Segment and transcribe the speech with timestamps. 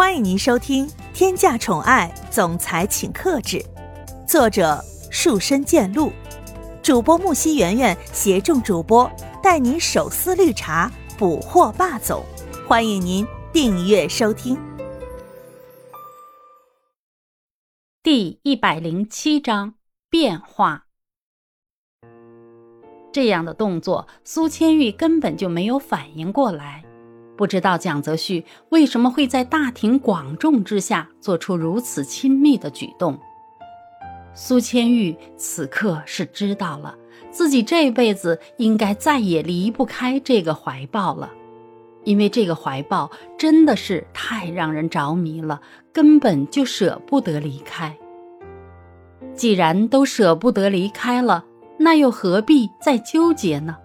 [0.00, 3.58] 欢迎您收听《天价宠爱总裁请克制》，
[4.26, 6.10] 作者树深见鹿，
[6.82, 9.08] 主播木西圆圆携众主播
[9.42, 12.24] 带您手撕绿茶，捕获霸总。
[12.66, 14.58] 欢迎您订阅收听。
[18.02, 19.74] 第一百零七章
[20.08, 20.86] 变化。
[23.12, 26.86] 这样的动作，苏千玉根本就没有反应过来。
[27.40, 33.18] 不知道蒋泽旭为什么会在大庭广众之下做出如此亲密的举动。
[34.34, 36.94] 苏千玉此刻是知道了，
[37.30, 41.30] 自己这辈子应该再也离不开这个怀抱了，
[42.04, 45.62] 因为这个怀抱真的是太让人着迷了，
[45.94, 47.96] 根本就舍不得离开。
[49.34, 51.46] 既然都舍不得离开了，
[51.78, 53.78] 那又何必再纠结呢？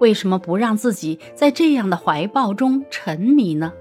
[0.00, 3.72] 为什么不让自己在这样的怀抱中沉迷呢？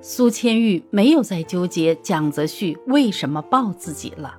[0.00, 4.38] 苏千玉没有再纠结蒋泽旭为什么抱自己了。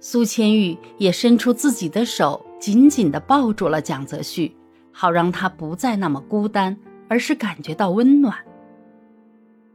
[0.00, 4.54] 苏千玉也伸出自己的手，紧紧地抱住了蒋泽旭，
[4.92, 6.76] 好让他不再那么孤单，
[7.08, 8.36] 而是感觉到温暖。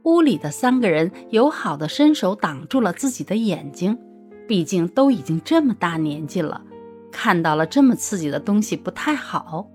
[0.04, 3.98] 屋里的三个人友好地伸手挡住了自己的眼睛，
[4.46, 6.62] 毕竟都已经这么大年纪了，
[7.10, 9.68] 看到了这么刺激的东西不太好。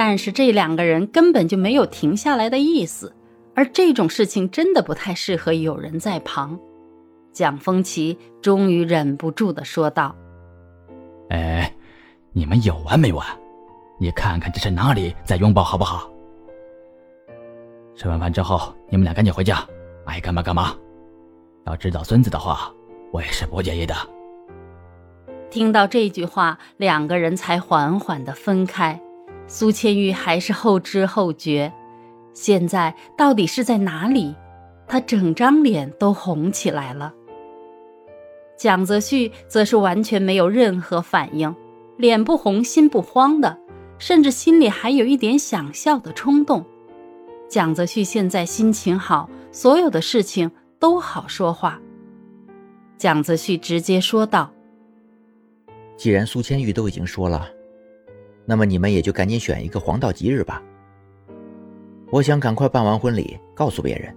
[0.00, 3.14] 但是这两个人根本就没有停下来的意思，
[3.54, 6.58] 而这种事情真的不太适合有人在旁。
[7.34, 10.16] 蒋风奇终于忍不住的说道
[11.28, 11.70] ：“哎，
[12.32, 13.26] 你们有完没完？
[13.98, 16.10] 你看看这是哪里在拥抱，好不好？
[17.94, 19.62] 吃完饭之后，你们俩赶紧回家，
[20.06, 20.74] 爱干嘛干嘛。
[21.66, 22.72] 要知道孙子的话，
[23.12, 23.94] 我也是不介意的。”
[25.50, 28.98] 听到这句话，两个人才缓缓的分开。
[29.52, 31.72] 苏千玉还是后知后觉，
[32.32, 34.32] 现在到底是在哪里？
[34.86, 37.12] 他整张脸都红起来了。
[38.56, 41.52] 蒋泽旭则是完全没有任何反应，
[41.96, 43.58] 脸不红心不慌的，
[43.98, 46.64] 甚至心里还有一点想笑的冲动。
[47.48, 51.80] 蒋泽旭现在心情好，所有的事情都好说话。
[52.96, 54.52] 蒋泽旭直接说道
[55.98, 57.48] ：“既然苏千玉都已经说了。”
[58.50, 60.60] 那么你们也就赶紧选一个黄道吉日吧。
[62.10, 64.12] 我想赶快办完婚礼，告诉别人，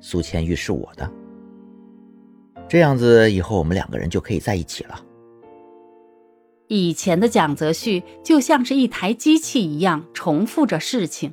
[0.00, 1.08] 苏千玉是我的。
[2.68, 5.00] 这样子以后我们两个人就可以在一起了。
[6.66, 11.32] 以前的蒋泽旭就像是一台机器一样重复着事情，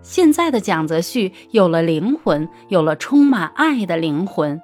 [0.00, 4.58] 现在的蒋泽旭有了灵魂，有了充满爱的灵魂，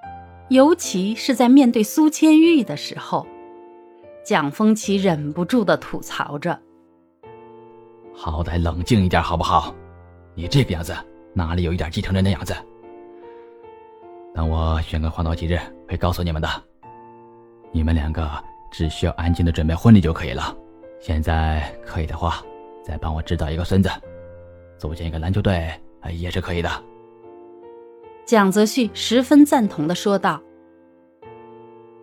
[0.49, 3.27] 尤其是在面对苏千玉的时候，
[4.25, 6.59] 蒋风奇忍不住的吐槽着。
[8.23, 9.75] 好歹冷静一点好不好？
[10.35, 10.95] 你这个样子
[11.33, 12.55] 哪里有一点继承人的样子？
[14.35, 15.59] 等我选个黄道吉日，
[15.89, 16.47] 会告诉你们的。
[17.73, 18.31] 你们两个
[18.71, 20.55] 只需要安静的准备婚礼就可以了。
[21.01, 22.45] 现在可以的话，
[22.85, 23.89] 再帮我指导一个孙子，
[24.77, 25.73] 组建一个篮球队
[26.13, 26.71] 也是可以的。
[28.27, 30.39] 蒋泽旭十分赞同的说道：“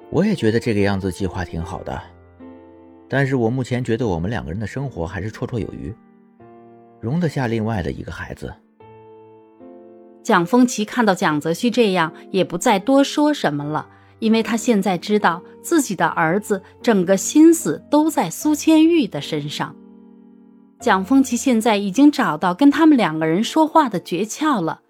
[0.10, 2.02] 我也觉得这个样子计划挺好的，
[3.08, 5.96] 但是我目前觉得我们两个人的生活还是绰绰有余。”
[7.00, 8.54] 容得下另外的一个孩子。
[10.24, 13.88] 蒋风奇看到蒋泽旭这样，也不再多说什么了，
[14.20, 19.74] 因为他现在知道自己的儿子整个心思都在苏千玉的身上。
[20.80, 24.82] 蒋风奇现在已经找到跟他们两个人说话的诀窍了，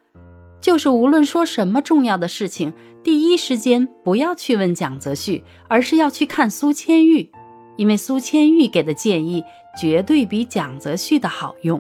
[0.60, 2.74] 就是无论说什么重要的事情，
[3.04, 7.30] 第一时间不要去问蒋泽旭，而是要去看苏千玉，
[7.78, 9.44] 因为苏千玉给的建议
[9.80, 11.80] 绝对比蒋泽旭的好用。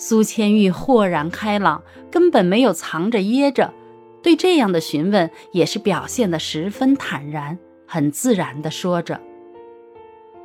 [0.00, 3.74] 苏千玉豁然开朗，根本没有藏着掖着，
[4.22, 9.20] 对这样的询问也是表现得十分坦然，很自然地说着：“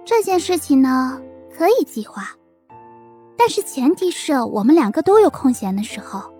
[0.03, 1.21] 这件事情呢，
[1.55, 2.35] 可以计划，
[3.37, 6.33] 但是前提是我们两个都有空闲的时候。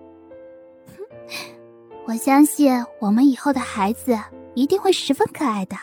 [2.06, 4.18] 我相信我们以后的孩子
[4.54, 5.76] 一定会十分可爱的。”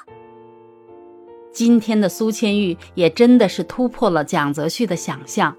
[1.53, 5.55] 今天的苏千玉也真的是突破了蒋泽旭的想象。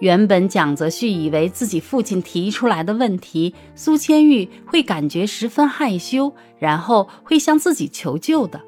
[0.00, 8.60] 原本蒋泽旭以为自己父亲提出来的问题，苏千玉会感觉十分害羞，然后会向自己求救的，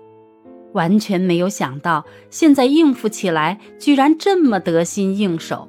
[0.73, 5.69] 完全没有想到现在应付起来居然这么得心应手。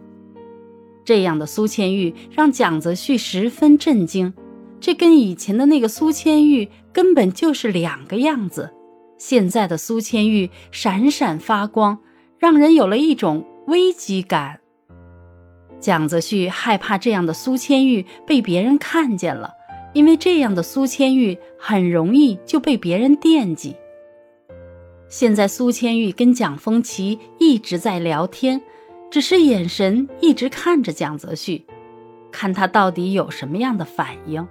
[1.03, 4.33] 这样的苏千玉让蒋泽旭十分震惊，
[4.79, 8.71] 这跟以前的那个苏千玉根本就是两个样子。
[9.17, 12.00] 现在的苏千玉闪闪发光，
[12.38, 14.62] 让人有了一种危机感。
[15.79, 19.53] 蒋泽旭害怕这样的苏千玉被别人看见了，
[19.93, 23.75] 因为这样的苏千玉很容易就被别人惦记。
[25.07, 28.61] 现在苏千玉跟蒋风奇一直在聊天，
[29.09, 31.65] 只是眼神一直看着蒋泽旭，
[32.31, 34.47] 看他到底有什么样的反应。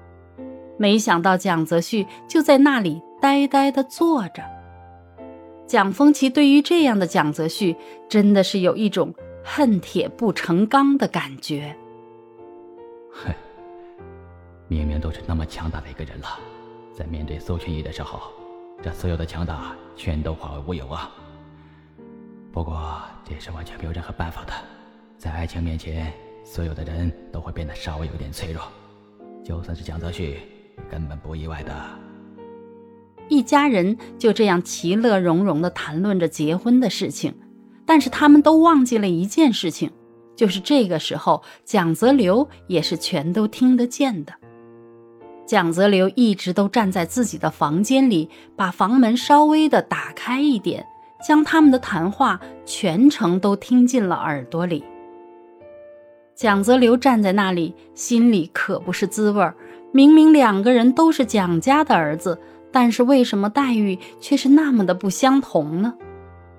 [0.77, 4.43] 没想到蒋泽旭就在那里呆呆地坐着。
[5.67, 7.77] 蒋风奇对于这样的蒋泽旭，
[8.09, 9.15] 真的是有一种
[9.51, 11.75] 恨铁不成钢的感觉。
[13.11, 13.33] 哼，
[14.69, 16.39] 明明都是那么强大的一个人了，
[16.93, 18.21] 在面对苏群义的时候。
[18.83, 21.11] 这所有的强大全都化为乌有啊！
[22.53, 24.53] 不过这是完全没有任何办法的，
[25.17, 26.13] 在爱情面前，
[26.45, 28.63] 所有的人都会变得稍微有点脆弱，
[29.43, 30.39] 就算是蒋泽旭，
[30.89, 31.75] 根本不意外的。
[33.29, 37.35] 一家人就这样其乐融融的谈论着结婚的事情，
[37.89, 39.91] 但是他们都忘记了一件事情，
[40.37, 44.35] 就是这个时候蒋泽流也是全都听得见的。
[45.47, 50.87] 蒋泽流一直都站在自己的房间里，把房门稍微的打开一点，
[51.27, 54.85] 将他们的谈话全程都听进了耳朵里。
[56.35, 59.55] 蒋泽流站在那里，心里可不是滋味儿。
[59.93, 62.39] 明明两个人都是蒋家的儿子，
[62.71, 65.95] 但是为什么待遇却是那么的不相同呢？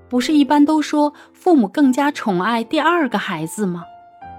[0.10, 3.84] 不是一般都说父母更加宠爱第二个孩子吗？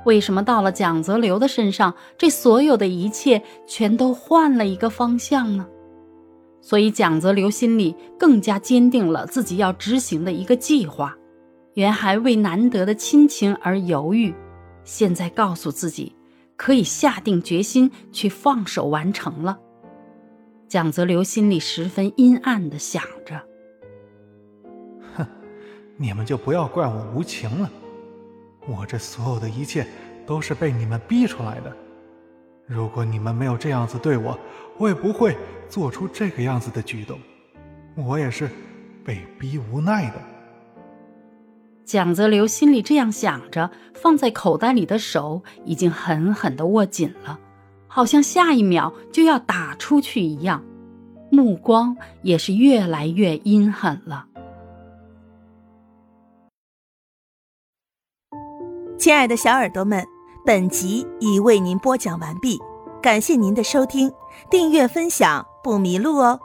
[0.05, 5.67] 为什么到了蒋泽流的身上，这所有的一切全都换了一个方向呢？
[6.63, 11.17] 所以蒋泽流心里更加坚定了自己要执行的一个计划。
[11.75, 14.35] 原还为难得的亲情而犹豫，
[14.83, 16.17] 现在告诉自己，
[16.57, 19.59] 可以下定决心去放手完成了。
[20.67, 23.41] 蒋泽流心里十分阴暗的想着：“，
[26.01, 27.71] 你们就不要怪我无情了。”
[28.67, 29.87] 我这所有的一切
[30.27, 31.71] 都是被你们逼出来的。
[32.67, 34.39] 如果你们没有这样子对我，
[34.79, 35.37] 我也不会
[35.69, 37.19] 做出这个样子的举动。
[37.95, 38.49] 我也是
[39.05, 40.15] 被逼无奈的。
[41.85, 47.39] 蒋泽流心里这样想着，放在口袋里的手已经狠狠的握紧了，
[47.89, 50.65] 好像下一秒就要打出去一样，
[51.31, 54.29] 目光也是越来越阴狠了。
[59.01, 60.07] 亲爱的小耳朵们，
[60.45, 62.61] 本集已为您播讲完毕，
[63.01, 64.13] 感谢您的收听，
[64.51, 66.39] 订阅分享不迷路哦。